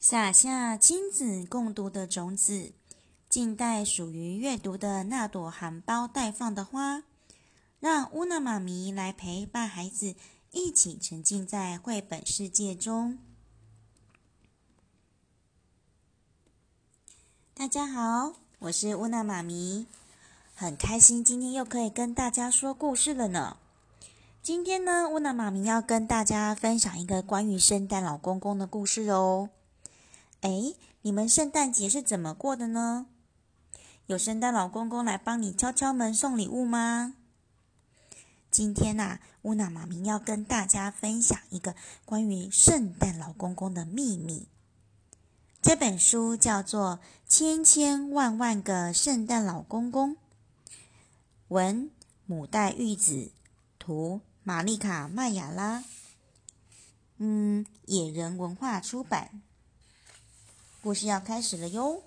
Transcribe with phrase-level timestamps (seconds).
[0.00, 2.72] 撒下亲子共读的种子，
[3.28, 7.02] 静待属于阅读的那朵含苞待放的花。
[7.80, 10.14] 让乌娜妈咪来陪伴孩子，
[10.52, 13.18] 一起沉浸在绘本世界中。
[17.52, 19.86] 大家好，我是乌娜妈咪，
[20.54, 23.58] 很开心今天又可以跟大家说故事了呢。
[24.42, 29.50] 今天呢，乌娜妈咪要跟大家分享一个关于圣诞老公公的故事哦。
[30.40, 33.06] 哎，你们圣诞节是怎么过的呢？
[34.06, 37.14] 有圣诞老公公来帮你敲敲门送礼物吗？
[38.50, 44.48] 今天呐，乌娜妈咪要跟大家分享一个关于圣诞老公公的秘密。
[45.62, 50.14] 这本书叫做《千千万万个圣诞老公公》，
[51.48, 51.90] 文
[52.24, 53.30] 母带玉子，
[53.78, 55.84] 图玛丽卡麦雅拉，
[57.18, 59.42] 嗯，野人文化出版。
[60.82, 62.02] 故事要开始了哟。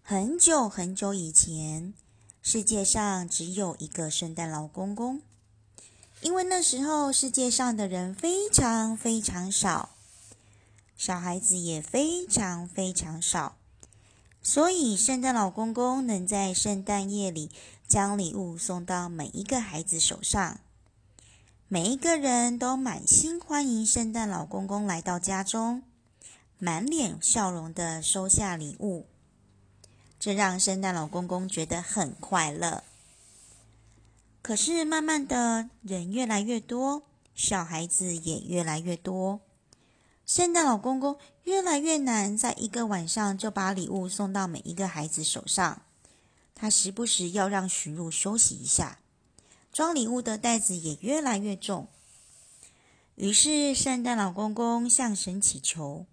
[0.00, 1.92] 很久很久以前，
[2.40, 5.20] 世界上只有一个圣诞老公公，
[6.20, 9.90] 因为那时候世界上的人非常非常少。
[10.96, 13.56] 小孩子也非常非常少，
[14.40, 17.50] 所以圣诞老公公能在圣诞夜里
[17.88, 20.60] 将礼物送到每一个孩子手上。
[21.66, 25.82] 每一个人都满心欢迎圣诞老公公来到家中，
[26.58, 29.06] 满脸笑容的收下礼物，
[30.18, 32.84] 这让圣诞老公公觉得很快乐。
[34.40, 37.02] 可是慢慢的，人越来越多，
[37.34, 39.40] 小孩子也越来越多。
[40.26, 45.82] 圣诞老公公越来越难，在一个晚上就把礼物送到每一个孩子手上。
[46.54, 49.00] 他时不时要让驯鹿休息一下，
[49.72, 51.88] 装礼物的袋子也越来越重。
[53.16, 56.06] 于是，圣诞老公公向神祈求：“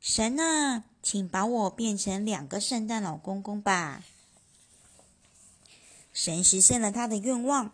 [0.00, 4.02] 神啊，请把我变成两个圣诞老公公吧！”
[6.12, 7.70] 神实现了他的愿望，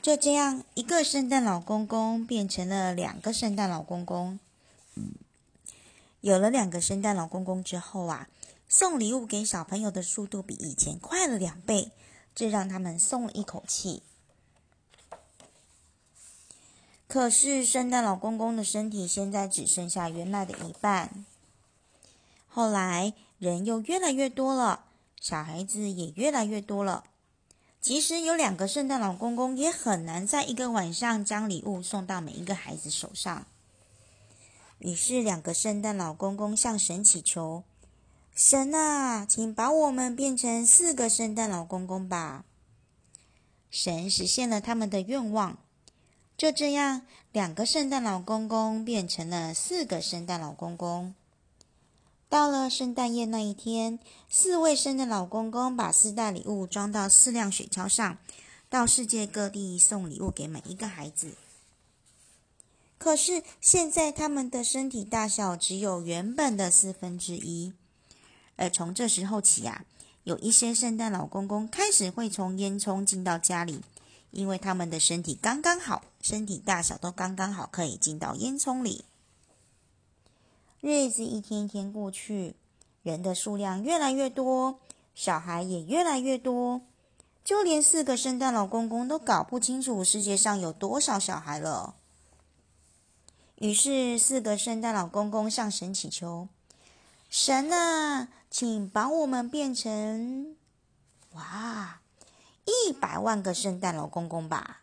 [0.00, 4.38] 就这样，一个圣诞老公公变成了两个圣诞老公公。
[6.20, 8.28] 有了两个圣诞老公公之后啊，
[8.68, 11.92] 送礼物给小朋友的速度比以前快了两倍，
[12.34, 14.02] 这让他们松了一口气。
[17.06, 21.24] 可是圣诞老公公的身体现在只剩下原来的一半。
[22.56, 24.86] 后来人又越来越多了，
[25.20, 27.04] 小孩子也越来越多了。
[27.82, 33.46] 即使有两个圣诞老公公，也很难在一个晚上将礼物送到每一个孩子手上。
[34.78, 37.62] 于是，两个圣诞老公公向神祈求
[38.34, 42.46] ：“神啊，请把我们变成四个圣诞老公公吧！”
[43.70, 45.58] 神实现了他们的愿望。
[46.38, 47.02] 就这样，
[47.32, 51.14] 两个圣诞老公公变成了四个圣诞老公公。
[52.28, 58.18] 到了圣诞夜那一天，四位圣诞老公公把四袋礼物装到四辆雪橇上，
[58.68, 61.34] 到世界各地送礼物给每一个孩子。
[62.98, 67.72] 可是现在他们的身体大小只有原本的四分之一，
[68.56, 69.84] 而从这时候起呀，
[70.24, 73.80] 有一些圣诞老公公开始会从烟囱进到家里，
[74.32, 79.04] 因为他们的身体刚刚好，身体大小都刚刚好，可以进到烟囱里。
[80.88, 82.54] 日子一天一天过去，
[83.02, 84.78] 人的数量越来越多，
[85.16, 86.80] 小孩也越来越多，
[87.42, 91.96] 就连四个圣诞老公公都搞不清楚世界上有多少小孩了。
[93.56, 96.46] 于是，四个圣诞老公公向神祈求
[97.28, 100.54] ：“神啊，请把我们变成……
[101.32, 101.98] 哇，
[102.64, 104.82] 一百万个圣诞老公公吧！”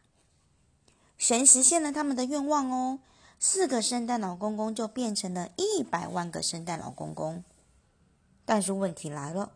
[1.18, 3.00] 神实现了他们的愿望哦，
[3.46, 7.44] 四个圣诞老公公就变成了一百万个圣诞老公公。
[8.46, 9.52] 但是问题来了，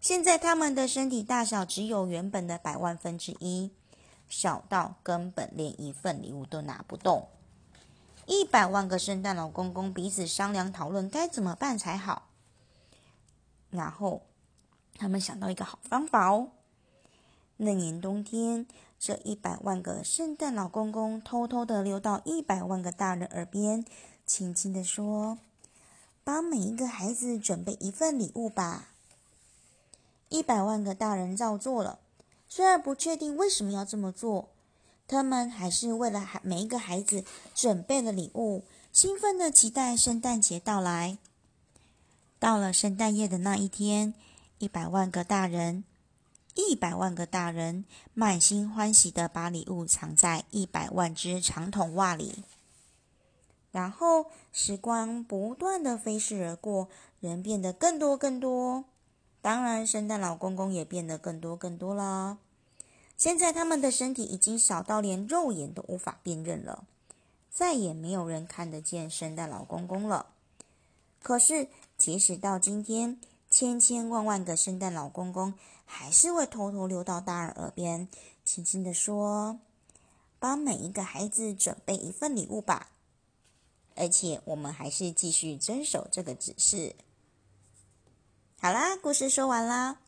[0.00, 3.70] 现在他们的身体大小只有原本的百万分之一，
[4.30, 7.28] 小到根本连一份礼物都拿不动。
[8.24, 12.30] 一百万个圣诞老公公彼此商量讨论该怎么办才好，
[13.68, 14.22] 然后
[14.94, 16.48] 他们想到一个好方法哦。
[17.58, 18.66] 那年冬天，
[18.98, 23.84] 这一百万个圣诞老公公偷偷的溜到一百万个大人耳边，
[24.26, 25.38] 轻轻的说
[26.24, 28.88] ：“帮每一个孩子准备一份礼物吧。”
[30.28, 32.00] 一百万个大人照做了，
[32.48, 34.48] 虽然不确定为什么要这么做。
[35.06, 37.24] 他们还是为了孩每一个孩子
[37.54, 38.62] 准备了礼物，
[38.92, 41.16] 兴奋的期待圣诞节到来。
[42.38, 44.12] 到了圣诞夜的那一天，
[44.58, 45.84] 一百万个大人，
[46.58, 47.84] 一百万个大人
[48.14, 52.42] 满心欢喜的把礼物藏在一百万只长筒袜里。
[53.70, 56.88] 然后时光不断的飞逝而过，
[57.20, 58.84] 人变得更多更多，
[59.40, 62.38] 当然，圣诞老公公也变得更多更多了。
[63.16, 66.84] 现在他们的身体已经小到连肉眼都无法辨认了，
[67.48, 70.26] 再也没有人看得见圣诞老公公了。
[71.22, 75.54] 可是，即使到今天，千千万万个圣诞老公公
[75.90, 78.06] 还是会偷偷溜到大人耳边，
[78.44, 79.58] 轻轻地说
[80.38, 82.90] ：“帮每一个孩子准备一份礼物吧。”
[83.96, 86.94] 而且，我们还是继续遵守这个指示。
[88.60, 89.98] 好啦，故事说完啦，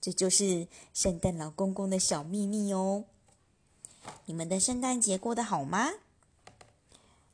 [0.00, 3.04] 这就是圣诞老公公的小秘密哦。
[4.26, 5.90] 你们的圣诞节过得好吗？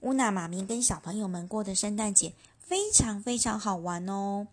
[0.01, 2.33] 乌娜妈咪跟小朋友们过的圣诞节。
[2.61, 4.47] 非常非常好玩哦！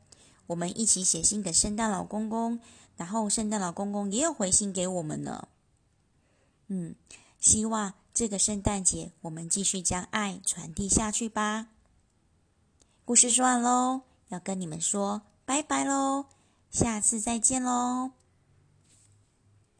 [0.48, 2.62] 我们一起写信给圣诞老公公，
[2.98, 5.48] 然后圣诞老公公也有回信给我们呢。
[6.68, 6.96] 嗯，
[7.40, 11.68] 希望这个圣诞节我们继续将爱传递下去吧。
[13.04, 16.26] 故事说完喽，要跟你们说拜拜喽，
[16.72, 18.25] 下次再见喽。